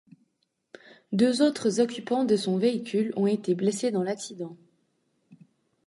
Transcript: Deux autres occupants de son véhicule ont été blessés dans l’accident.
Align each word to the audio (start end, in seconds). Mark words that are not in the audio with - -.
Deux 1.11 1.43
autres 1.43 1.79
occupants 1.79 2.25
de 2.25 2.35
son 2.35 2.57
véhicule 2.57 3.13
ont 3.15 3.27
été 3.27 3.53
blessés 3.53 3.91
dans 3.91 4.01
l’accident. 4.01 4.57